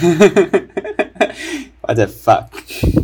[1.82, 2.46] What the fuck！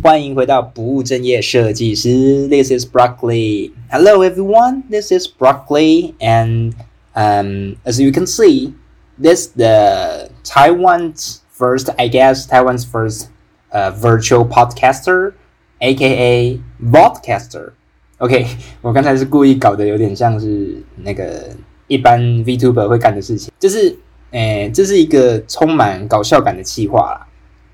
[0.01, 3.71] 欢迎回到不务正业设计师，This is Broccoli.
[3.91, 6.73] Hello everyone, this is Broccoli, and
[7.13, 8.73] um, as you can see,
[9.21, 13.27] this the Taiwan's first, I guess, Taiwan's first
[13.71, 15.33] uh, virtual podcaster,
[15.79, 17.73] aka vodcaster.
[18.17, 18.47] OK，
[18.81, 21.55] 我刚才是故意搞得有点像是那个
[21.87, 23.95] 一般 VTuber 会干的事情，就是，
[24.30, 27.26] 诶，这是一个充满搞笑感的企划啦。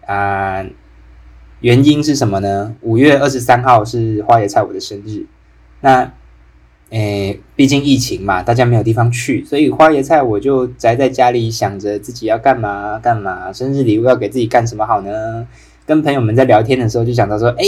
[0.06, 0.64] 啊、
[1.60, 2.76] 原因是什么呢？
[2.82, 5.24] 五月二十三号是花椰菜我的生日，
[5.80, 6.12] 那，
[6.90, 15.46] 诶，毕竟疫情嘛，大家没有地方去，所以花椰菜我就宅在家里，想着自己要干嘛干嘛，生日礼物要给自己干什么好呢？
[15.86, 17.66] 跟朋友们在聊天的时候就想到说，诶，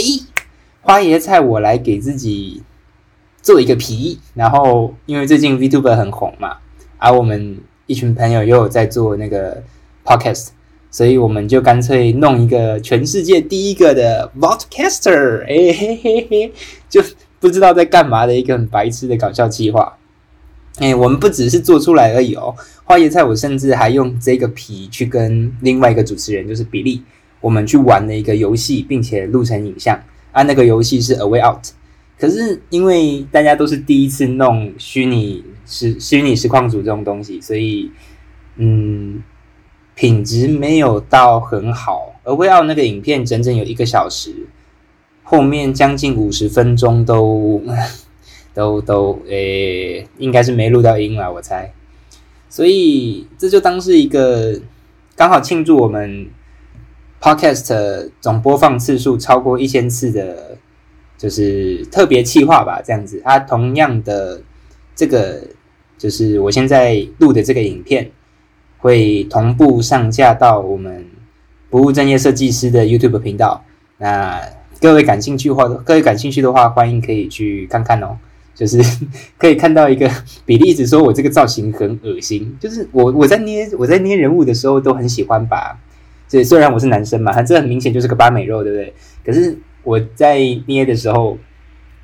[0.81, 2.63] 花椰菜我来给自己
[3.41, 6.57] 做一个皮，然后因为最近 VTuber 很红嘛，
[6.97, 7.57] 而、我们
[7.87, 9.63] 一群朋友又有在做那个
[10.05, 10.49] Podcast，
[10.91, 16.51] 所以我们就干脆弄一个全世界第一个的 Vodcaster，哎嘿嘿嘿，
[16.87, 17.01] 就
[17.39, 19.97] 不知道在干嘛的一个很白痴的搞笑计划。
[20.79, 27.01] 哎，我们不只是做出来而已哦，花椰菜我甚至还用这个皮去跟另外一个主持人，就是比利，
[27.41, 29.99] 我们去玩了一个游戏，并且录成影像。
[30.31, 31.69] 啊，那个游戏是 A Way Out。
[32.19, 37.91] 可是因为大家都是第一次弄虚拟实虚拟实况组这种东西，所以
[38.55, 39.21] 嗯，
[39.95, 42.15] 品质没有到很好。
[42.23, 44.47] 而威奥那个影片整整有一个小时，
[45.23, 47.61] 后面将近五十分钟都
[48.53, 51.71] 都都诶、应该是没录到音了，我猜。
[52.49, 54.59] 所以这就当是一个
[55.15, 56.27] 刚好庆祝我们
[57.21, 60.46] Podcast 总播放次数超过一千次的，
[61.17, 63.21] 就是特别企划吧，这样子。
[63.23, 64.41] 它同样的
[64.95, 65.41] 这个
[65.97, 68.11] 就是我现在录的这个影片，
[68.77, 71.05] 会同步上架到我们
[71.69, 73.63] 不务正业设计师的 YouTube 频道。
[73.97, 74.39] 那
[74.79, 78.17] 各位感兴趣的话，各位感兴趣的话，欢迎可以去看看哦。
[78.53, 78.81] 就是
[79.37, 80.09] 可以看到一个
[80.43, 82.57] 比例，一直说我这个造型很恶心。
[82.59, 85.79] 就是我我在捏我在捏人物的时候，都很喜欢把，
[86.27, 88.93] 这虽然我是男生嘛，他这很明显就是个八美肉，对不对？
[89.23, 89.55] 可是
[89.87, 91.37] 我在捏的时候，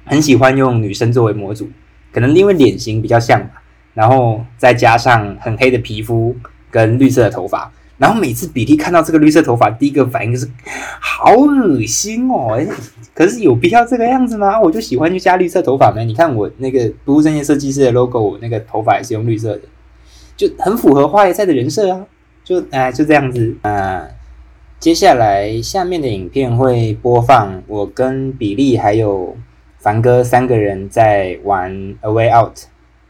[0.05, 1.69] 很喜欢用女生作为模组，
[2.13, 3.61] 可能因为脸型比较像吧，
[3.93, 6.33] 然后再加上很黑的皮肤
[6.71, 7.69] 跟绿色的头发。
[7.97, 10.47] 然后每次比利看到这个绿色头发，第一个反应就是
[11.01, 12.57] 好恶心哦！
[13.13, 14.59] 可是有必要这个样子吗？
[14.61, 16.01] 我就喜欢去加绿色头发嘛。
[16.03, 19.61] 你看我那个不务正业设计师的 logo，我那个头发也是用绿色的，
[20.37, 22.05] 就很符合花椰菜的人设啊。
[22.45, 24.07] 就哎、就这样子啊、
[24.83, 29.37] 接下来下面的影片会播放我跟比利还有
[29.79, 32.57] 凡哥三个人在玩 A Way Out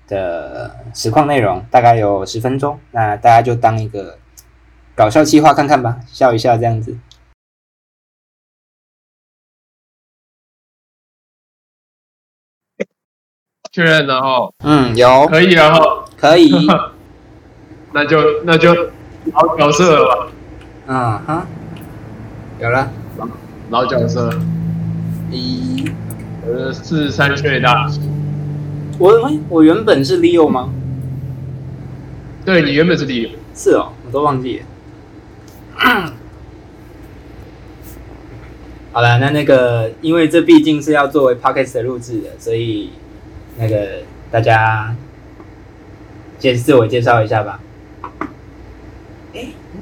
[0.08, 2.80] 的实况内容，大概有十分钟。
[2.92, 4.20] 那大家就当一个
[4.96, 6.96] 搞笑企划看看吧，笑一笑这样子。
[13.72, 15.26] 确认了哦，嗯，有。
[15.26, 16.52] 可以了哦，可以，
[17.94, 18.92] 那就那就
[19.34, 20.32] 好角色了吧，
[20.86, 21.48] 嗯哈，
[22.64, 22.90] 有了
[23.72, 24.34] 老角色，
[25.30, 25.84] 一。
[26.48, 27.90] 呃，是三岁大，
[28.98, 30.70] 我哎，我原本是 Leo 吗？
[32.46, 34.66] 对你原本是 Leo，是哦，我都忘记了。
[38.94, 42.92] 好了，那那个，因为这毕竟是要作为 podcast 的录制的，所以
[43.58, 44.96] 那个大家
[46.40, 47.60] 介自我介绍一下吧。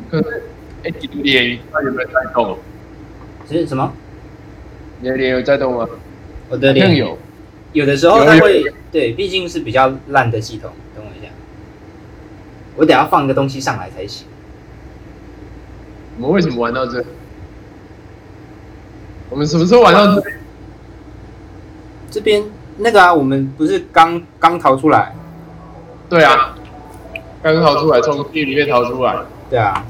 [0.09, 0.43] 可是，
[0.83, 2.57] 哎，你的脸有没有在动？
[3.59, 3.91] 是什么？
[4.99, 5.87] 你的脸有在动吗？
[6.49, 7.17] 我的脸有，
[7.73, 10.69] 有的时候它会对，毕竟是比较烂的系统。
[10.93, 11.31] 等我一下，
[12.75, 14.27] 我等下放个东西上来才行。
[16.17, 17.03] 我们为什么玩到这？
[19.29, 20.23] 我们什么时候玩到这？
[22.11, 22.43] 这边
[22.77, 25.15] 那个啊，我们不是刚刚逃出来？
[26.09, 26.55] 对啊，
[27.41, 29.15] 刚逃出来，从地里面逃出来，
[29.49, 29.85] 对啊。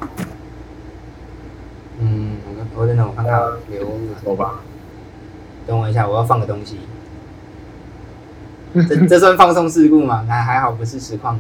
[2.81, 3.88] 嗯，我看我等等，我看看留，
[4.24, 4.60] 走吧。
[5.68, 6.80] 等我一下，我要放个东西。
[8.74, 10.25] 这这算放松事故吗？
[10.28, 11.39] 还还好不是实况。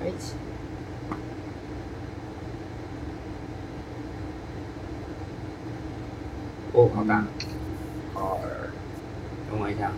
[0.00, 0.34] 开启。
[6.74, 7.24] 哦，好大。
[8.12, 8.38] 好，
[9.50, 9.90] 等我一下。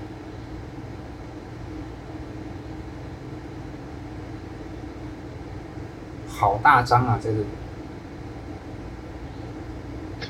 [6.38, 7.44] 好大张啊，在这里。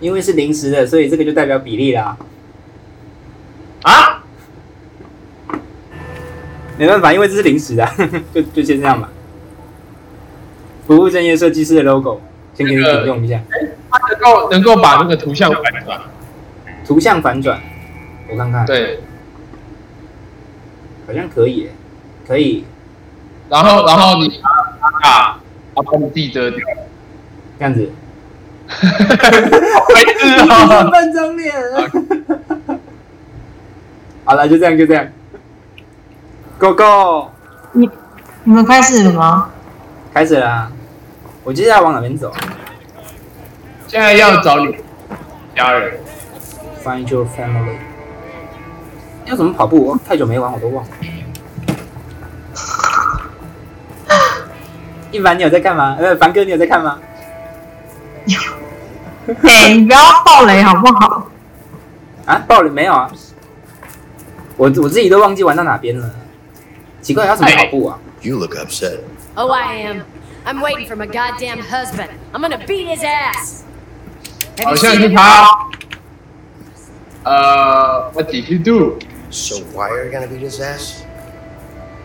[0.00, 2.16] 因为是临时的，所以这个就代表比例啦。
[3.82, 4.24] 啊？
[6.76, 7.88] 没办法，因为这是临时的，
[8.34, 9.08] 就就先这样吧。
[10.86, 12.20] 不务正业设计师的 logo，
[12.54, 13.40] 先给你用一下。
[13.90, 16.00] 它能够能够把那个图像反转。
[16.86, 17.60] 图像反转，
[18.30, 19.00] 我看看，，对，
[21.06, 21.70] 好像可以耶，
[22.28, 22.64] 可以
[23.48, 24.40] 然后然后你
[25.02, 25.40] 啊，
[25.74, 26.60] 把把你自己遮掉。
[27.58, 27.90] 这样子。
[28.70, 28.74] 没
[30.18, 30.84] 事啊！
[30.90, 31.52] 半张脸。
[34.24, 35.08] 好了，就这样，就这样。
[36.58, 37.30] Go go，
[37.72, 37.90] 你
[38.44, 39.50] 你们开始了吗？
[40.14, 40.70] 开始啦！
[41.46, 42.32] 我接下来往哪边走
[43.86, 44.76] 现在要找你
[45.54, 45.96] 家人。
[46.84, 47.76] ？Find your family。
[49.26, 49.80] 要怎么跑步？
[49.86, 50.90] 我太久没玩，我都忘了。
[55.12, 55.96] 一凡，你有在看吗？
[56.00, 56.98] 呃，凡哥，你有在看吗？
[59.44, 61.28] 哎、你不要暴雷好不好？
[62.26, 63.08] 啊，暴雷没有啊？
[64.56, 66.10] 我我自己都忘记玩到哪边了。
[67.00, 68.98] 奇怪，要怎么跑步啊？You look upset.
[69.36, 70.00] Oh, I am.
[70.45, 72.09] I'm waiting for my goddamn husband.
[72.33, 73.63] I'm gonna beat his ass.
[74.57, 75.15] Have 好 you 像 seen 是 him?
[75.15, 75.47] 他。
[77.23, 78.97] 呃，What did you do？
[79.29, 81.03] So why are you gonna beat his ass?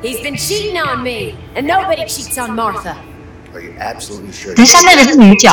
[0.02, 2.96] He's been cheating on me, and nobody cheats on Martha.
[3.54, 4.54] Are you absolutely sure?
[4.54, 5.50] 等一下，那个是女角，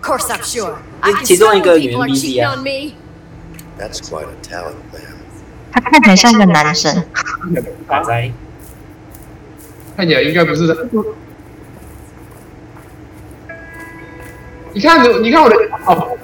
[0.00, 0.76] Of course, I'm sure.
[1.02, 2.54] I can 其中一 smell 个 when 女 people are 人 cheating BC 啊。
[2.56, 2.94] on me.
[3.78, 5.16] That's quite a talent, man.
[5.72, 7.04] 她看起来像一个男生。
[7.86, 8.32] 打在
[9.96, 10.66] 看起来应该不是
[14.77, 15.55] 你看，你你看我的
[15.87, 16.15] 哦，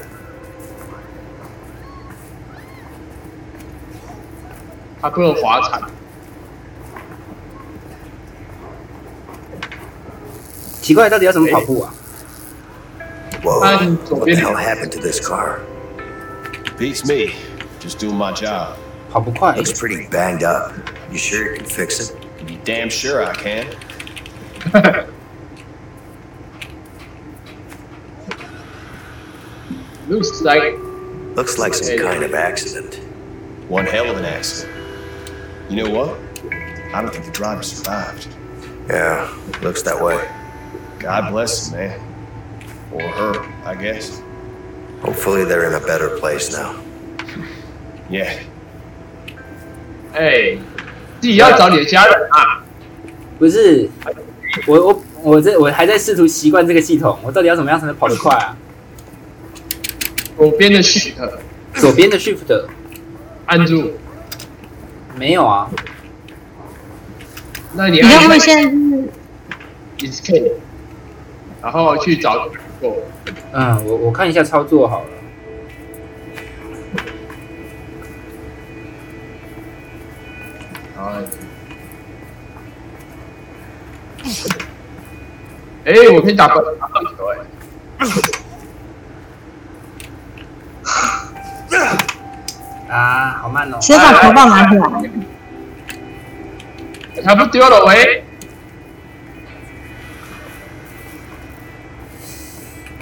[5.02, 5.82] 他不能滑铲，
[10.84, 11.92] 奇怪，到底要怎么跑步啊
[13.44, 13.64] ？Whoa!
[13.64, 15.62] Um, What the hell happened to this car?
[16.78, 17.34] Beats me.
[17.80, 18.76] Just doing my job.
[19.12, 19.56] 跑不快。
[19.56, 20.74] Looks pretty banged up.
[21.12, 22.12] You sure you can fix it?
[22.48, 23.66] You damn sure I can.
[30.13, 30.75] looks like
[31.37, 32.99] Looks like some kind of accident.
[33.69, 34.75] One hell of an accident.
[35.71, 36.19] You know what?
[36.93, 38.27] I don't think the driver survived.
[38.89, 39.29] Yeah,
[39.63, 40.19] looks that way.
[40.99, 42.01] God bless him, man.
[42.93, 43.35] Or her,
[43.65, 44.21] I guess.
[45.01, 46.75] Hopefully they're in a better place now.
[48.11, 48.41] Yeah.
[50.15, 50.59] 哎，
[51.21, 52.65] 自己要找你的家人啊。
[53.39, 53.89] 不是，
[54.67, 58.57] 我我我这我还在试图习惯这个系统，我到底要怎么样才能跑得快啊？
[60.38, 61.14] 左边的 Shift
[61.76, 62.66] 左边的 Shift
[63.46, 63.92] 按住，
[65.18, 65.70] 没有啊，
[67.74, 68.72] 那你你会按不会现在是
[70.00, 70.52] Escape，
[71.62, 72.50] 然后去找
[72.82, 72.98] 我。
[73.54, 75.10] 嗯，我我看一下操作好了。
[80.96, 81.12] 然后，
[85.86, 87.38] 哎，我可以打棒打棒球哎。
[92.90, 93.78] 啊，好慢哦。
[93.82, 94.84] 先把头棒拿起来？
[97.24, 98.24] 他不丢了喂，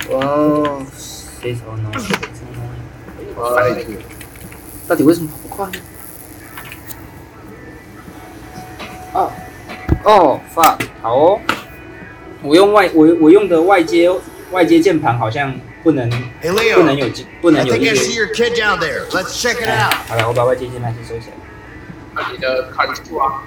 [0.10, 0.82] 哦，
[1.42, 1.90] 谁手呢？
[3.58, 3.76] 哎，
[4.88, 5.74] 到底为什么跑不快呢？
[9.14, 9.32] 哦
[10.04, 11.40] 哦，fuck，好哦。
[12.44, 14.10] 我用外我我用的外接
[14.52, 16.10] 外接键盘好像不能
[16.42, 17.98] Hey 不能有机不能有 it
[19.64, 21.34] 哎好了，我把外接键盘先收起来。
[22.32, 23.44] 你的看住啊，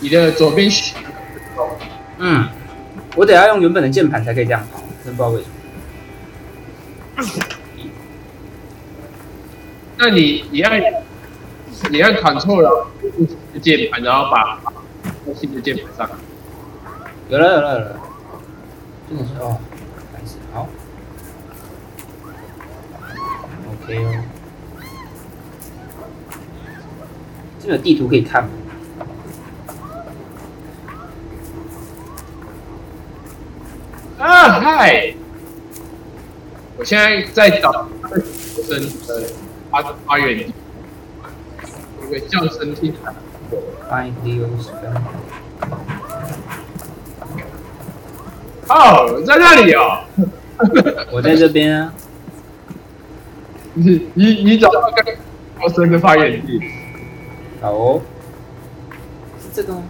[0.00, 0.70] 你的左边
[2.18, 2.48] 嗯，
[3.16, 7.44] 我得要用原本的键盘才可以这样跑，真不知道为什么。
[9.96, 10.80] 那你你按
[11.90, 12.86] 你按 Ctrl 了
[13.60, 14.72] 键盘，然后把把
[15.34, 16.18] 新的键盘上。
[17.28, 18.00] 有了有了有了，
[19.08, 19.58] 真的是哦，
[20.12, 20.68] 开始好
[23.90, 24.22] ，OK 哦。
[27.60, 28.50] 这边有地图可以看吗？
[34.18, 35.14] 啊嗨！
[36.76, 37.88] 我现在在找
[38.66, 39.22] 生的
[39.70, 40.52] 发发源地，
[42.02, 43.14] 有个叫声听起来
[43.48, 45.00] 不错 Find Leo's family。
[48.68, 50.04] 哦，在那里哦。
[51.10, 51.92] 我在这边啊。
[53.79, 55.03] 你你你找到个
[55.59, 56.59] 叫声的发源地，
[57.61, 58.01] 好哦，
[59.41, 59.83] 是这个吗？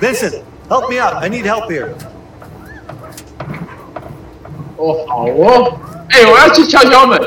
[0.00, 1.14] Vincent, help me out.
[1.22, 1.88] I need help here.
[4.76, 5.80] 哦，好哦。
[6.10, 7.18] 哎、我要去敲敲门。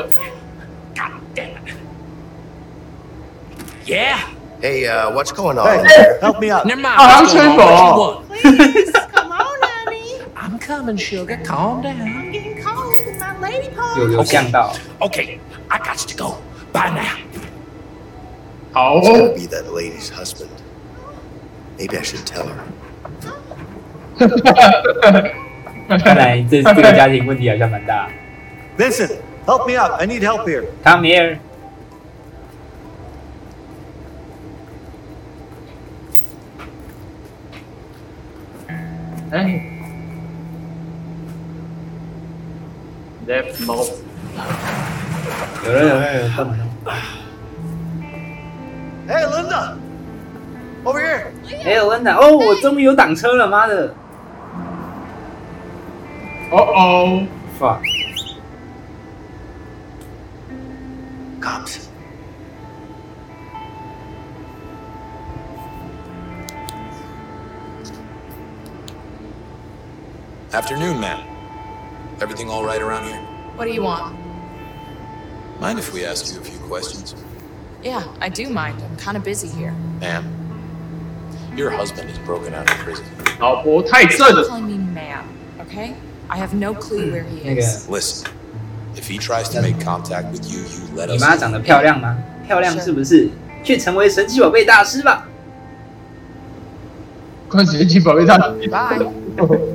[3.86, 4.18] Yeah.
[4.62, 5.84] Hey, uh, what's going on?
[5.84, 6.64] Hey, help me out.
[6.64, 6.94] Never mind.
[6.96, 7.56] Oh, what's I'm going
[10.64, 11.38] coming, sugar.
[11.44, 12.00] Calm down.
[12.00, 13.98] I'm getting cold in my lady part.
[13.98, 15.38] 有有像到， Okay,
[15.68, 16.38] I got to go.
[16.72, 17.18] Bye now.
[18.72, 19.34] 好 It's gotta 哦。
[19.34, 20.50] be that lady's husband.
[21.76, 22.56] Maybe I should tell her.
[25.98, 28.08] 看来这这个家庭问题好像蛮大。
[28.78, 30.00] Vincent, help me out.
[30.00, 30.66] I need help here.
[30.84, 31.38] Come here，
[39.32, 39.73] 哎
[43.27, 43.91] ，left mouth。
[45.65, 46.57] 有人有人有人动了。
[49.07, 49.75] Hey, Linda.
[50.83, 51.27] Over here.
[51.63, 53.93] 哎，有人挡哦，我终于有挡车了，妈的
[56.51, 57.23] 哦哦
[57.59, 57.81] ，！fuck，Cops.
[70.51, 71.34] Afternoon, ma'am.
[72.20, 73.20] Everything all right around here?
[73.56, 74.14] What do you want?
[75.60, 77.14] Mind if we ask you a few questions?
[77.82, 78.76] Yeah, I do mind.
[78.82, 79.74] I'm kind of busy here.
[80.00, 80.24] Ma'am,
[81.56, 83.04] your husband is broken out of prison.
[83.38, 84.48] 老婆太正 Stop 了。
[84.48, 85.24] calling me ma'am,
[85.60, 85.94] okay?
[86.28, 87.88] I have no clue where he 那个 is.
[87.88, 88.28] Listen,
[88.96, 92.16] if he tries to make contact with you, you let 你 us 妈长得漂亮吗？
[92.46, 93.30] 漂亮是不是？
[93.62, 95.26] 去成为神奇宝贝大师吧！
[97.48, 98.68] 快神奇宝贝大师。
[98.68, 99.73] Bye.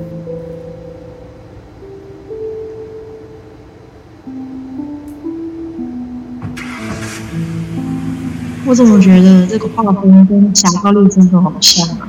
[8.65, 12.07] 我怎么觉得这个画风跟侠盗猎真的好像啊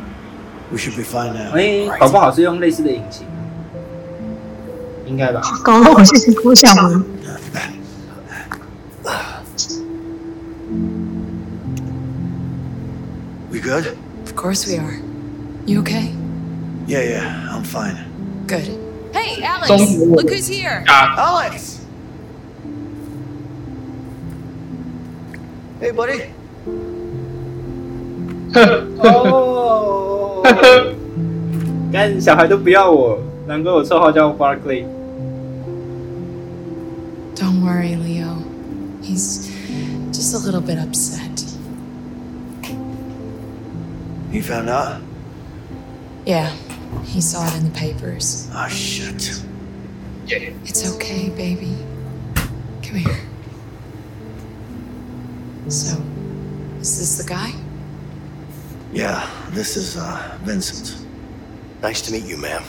[0.71, 1.53] ？We should be fine now.
[1.57, 3.27] 哎，搞不好是用类似的引擎，
[5.07, 5.41] 应该吧？
[5.65, 7.05] 搞得我现在郭晓文。
[13.51, 13.97] We good?
[14.27, 15.01] Of course we are.
[15.67, 16.13] You okay?
[16.87, 17.97] Yeah, yeah, I'm fine.
[18.47, 18.79] Good.
[19.13, 20.83] Hey, Alex, look who's here!
[20.87, 21.79] 啊，Alex!
[25.81, 26.23] Hey, buddy.
[29.00, 30.44] 哦，
[31.92, 34.86] 干小孩都不要我，难怪我绰号叫 Barkley。
[37.36, 38.44] Don't worry, Leo.
[39.02, 39.50] He's
[40.12, 41.46] just a little bit upset.
[44.32, 45.02] You found out?
[46.26, 46.52] Yeah,
[47.06, 48.48] he saw it in the papers.
[48.54, 49.42] Oh, shit.
[50.28, 51.78] It's okay, baby.
[52.84, 53.22] Come here.
[55.70, 56.02] So,
[56.82, 57.54] is this the guy?
[58.93, 61.07] Yeah, this is uh, Vincent.
[61.81, 62.63] Nice to meet you, ma'am.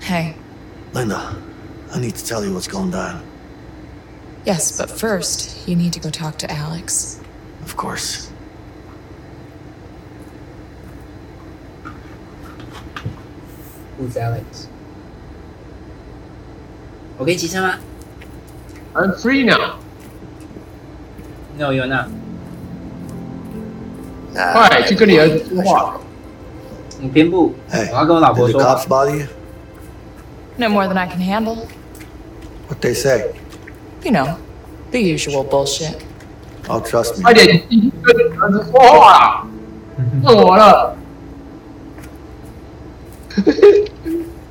[0.00, 0.36] Hey.
[0.92, 1.36] Linda,
[1.92, 3.26] I need to tell you what's going down.
[4.44, 7.20] Yes, but first, you need to go talk to Alex.
[7.62, 8.30] Of course.
[13.98, 14.68] Who's Alex?
[17.18, 17.80] Okay, Chisama.
[18.94, 19.80] I'm free now.
[21.56, 22.10] No, you're not.
[24.35, 25.99] Ah, 快去跟你儿子说话。
[26.99, 29.25] 你偏不， Hey, 我要跟我老 did 婆 the 说话 cops。bother you?
[30.57, 31.67] No more than I can handle.
[32.67, 33.33] What they say?
[34.03, 34.37] You know,
[34.91, 35.95] the usual bullshit.
[36.69, 37.23] Oh, trust me.
[37.23, 39.47] 快点进去跟你儿子说话啦！
[40.23, 40.95] 问我了。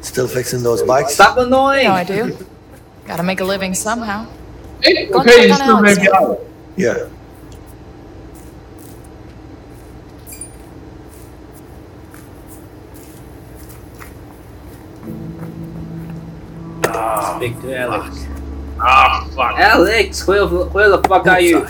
[0.02, 1.14] Still fixing those bikes?
[1.14, 2.06] Stop You know I annoying！
[2.06, 2.36] do.
[3.06, 4.24] Gotta make a living somehow.
[4.82, 6.36] 哎，我可以顺便不要。
[6.76, 7.06] Yeah.
[17.36, 18.26] Speak to Alex。
[18.78, 19.56] 啊，fuck！
[19.58, 21.66] Alex, where the where the fuck are you?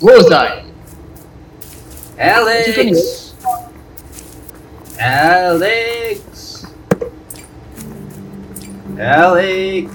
[0.00, 0.62] 我在。
[2.18, 3.32] Alex.
[4.98, 6.66] Alex.
[8.98, 9.88] Alex.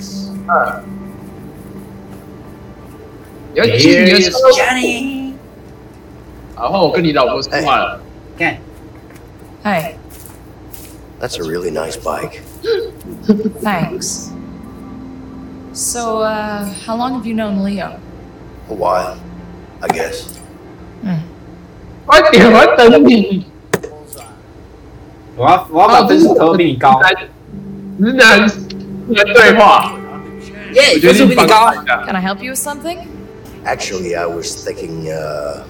[3.54, 4.38] 你要进你的 Here's 车。
[4.52, 5.34] Johnny.
[6.56, 8.02] 然后我跟你老婆说话了。
[8.40, 8.58] 看，
[9.64, 9.96] Hey,
[11.20, 12.42] That's a really nice bike.
[13.62, 14.32] thanks.
[15.74, 18.00] So, uh, how long have you known Leo?
[18.70, 19.18] A while,
[19.82, 20.26] I guess.
[22.06, 23.46] 快点，我要等你。
[25.36, 27.02] 我要我要把分数投比你高。
[28.00, 28.56] 直男直
[29.10, 29.98] 男对话。
[30.74, 31.72] 耶，分我决定帮数比你高。
[31.72, 33.08] 他一下 Can I help you with something?
[33.66, 35.64] Actually, I was thinking, uh,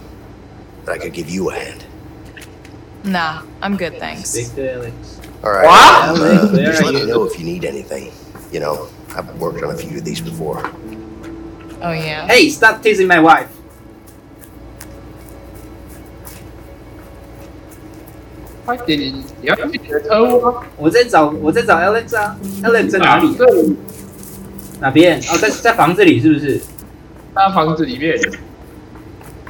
[0.85, 1.83] that I could give you a hand.
[3.03, 4.35] Nah, I'm good, thanks.
[5.39, 5.47] Speak to Alex.
[5.47, 5.65] All right.
[5.65, 6.19] What?
[6.19, 7.07] Uh, Where just are let me you?
[7.07, 8.11] know if you need anything.
[8.51, 10.61] You know, I've worked on a few of these before.
[11.81, 12.27] Oh, yeah?
[12.27, 13.47] Hey, stop teasing my wife.
[18.65, 20.63] 快点，你要去你的车屋啊！
[20.75, 23.35] 我在找我在找 Alex 啊，Alex 在哪里、啊？
[23.37, 23.75] 对，
[24.79, 25.19] 哪边？
[25.29, 26.59] 哦，在在房子里是不是？
[27.35, 28.17] 他房子里面，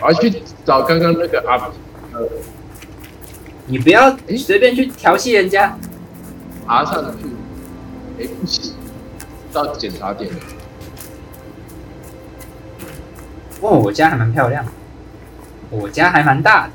[0.01, 0.33] 我要去
[0.65, 1.55] 找刚刚那个阿
[2.11, 2.27] 呃
[3.70, 5.78] 你不要随便去调戏人家。
[6.66, 7.24] 爬上去，
[8.18, 8.74] 哎不行，
[9.52, 10.38] 到检查点了。
[13.60, 14.64] 哦，我家还蛮漂亮，
[15.70, 16.72] 我家还蛮大的。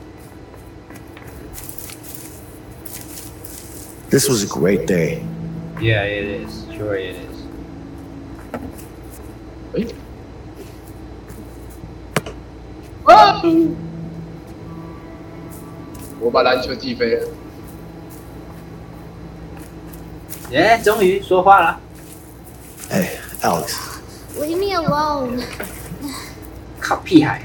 [4.09, 5.19] This was a great day.
[5.79, 6.65] Yeah, it is.
[6.77, 7.19] Sure, it is.
[9.73, 9.85] 哎，
[13.13, 13.41] 啊！
[16.25, 17.27] 我把篮球击飞了。
[20.49, 21.79] 耶、终于说话了。
[22.89, 23.75] Hey, Alex.
[24.35, 25.43] Leave me alone.
[26.79, 27.43] 靠屁孩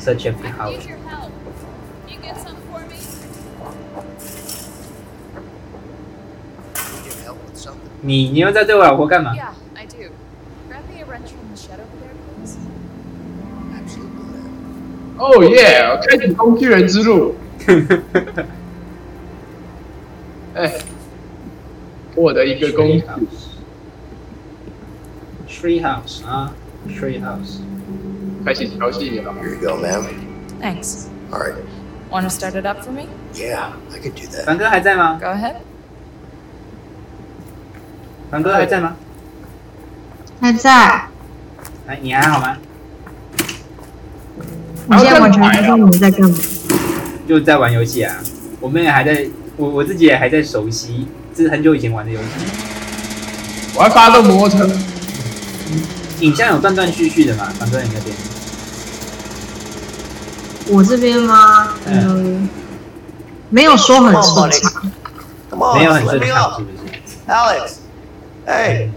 [0.00, 0.68] ！Such a 屁孩。
[0.72, 1.30] your help.
[2.08, 2.18] You?
[8.00, 9.52] 你你又在对我老婆干嘛？Yeah,
[15.18, 15.98] 哦耶！
[16.08, 17.34] 开启工具人之路。
[20.54, 20.72] 哎，
[22.14, 23.04] 我的一个工具
[25.48, 26.52] Tree house 啊
[26.88, 27.60] ，tree house。
[28.44, 29.32] 开启调戏了。
[29.32, 30.04] Here you go, man.
[30.60, 31.08] Thanks.
[31.32, 31.54] All right.
[32.10, 33.08] Want to start it up for me?
[33.34, 34.44] Yeah, I could do that.
[34.44, 35.56] 凡哥还在吗？Go ahead.
[38.30, 38.96] 凡哥还在吗？
[40.40, 40.70] 还在，
[41.88, 42.56] 哎，你还好吗？
[44.88, 46.36] 我现在完全不知道你们在干嘛。
[47.28, 48.16] 就在玩游戏啊。
[48.60, 52.26] 我们也还在，我我自己也还在熟悉，这是很久以前玩的游戏。
[53.74, 54.68] 我还发动摩托车。
[56.20, 57.48] 影像有断断续续的嘛？
[57.58, 58.16] 反正你那边？
[60.70, 61.68] 我这边吗？
[61.86, 62.48] 嗯，
[63.50, 64.90] 没有说很顺畅，
[65.76, 66.78] 没有很顺畅，是不是
[67.28, 67.74] ？Alex.
[68.46, 68.88] Hey.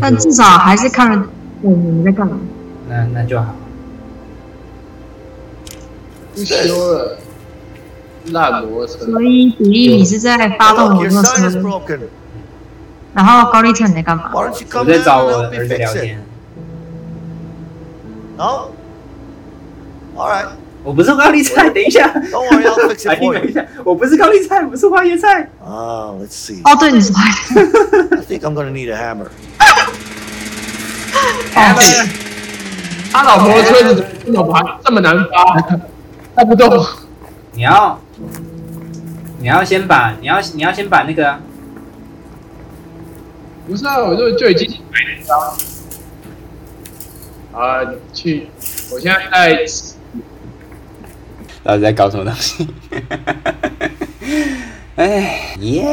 [0.00, 1.16] 但至少还是看得
[1.62, 2.36] 懂你们在干嘛。
[2.88, 3.54] 那那就好。
[6.36, 7.18] 修了。
[8.26, 11.46] 所以，比利，你是在发动摩托车，
[13.12, 14.30] 然后高丽特你在干嘛？
[14.32, 14.50] 我
[14.86, 16.24] 在找我儿子聊天。
[18.38, 18.70] 好、
[20.16, 20.46] no?，All right，
[20.82, 22.24] 我不是高丽菜，等一下，等
[23.46, 25.42] 一下，我不是高丽菜，我是花椰菜。
[25.62, 26.62] 啊、oh,，Let's see。
[26.64, 27.60] 哦，对，你是花椰菜。
[28.10, 29.28] I think I'm gonna need a hammer.
[31.54, 32.08] hammer，
[33.12, 35.78] 他老婆的车子怎么这么难发？
[36.34, 36.68] 发不动。
[37.52, 37.98] 你要，
[39.38, 41.38] 你要先把，你要你要先把那个啊
[43.66, 45.38] 不是啊，我就就已经买了张。
[47.62, 47.78] 啊，
[48.12, 48.48] 去！
[48.92, 49.64] 我现在在
[51.62, 52.66] 到底在搞什么东西？
[54.96, 55.84] 哎耶！